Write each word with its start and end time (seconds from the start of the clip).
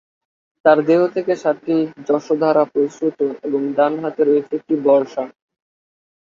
তার 0.65 0.77
দেহ 0.85 1.01
থেকে 1.15 1.33
সাতটি 1.35 1.75
যশোধারা 2.07 2.63
প্রস্রুত 2.71 3.17
এবং 3.43 3.61
ডান 3.77 3.93
হাতে 4.03 4.21
রয়েছে 4.23 4.53
একটি 4.59 4.73
বর্শা। 4.85 5.23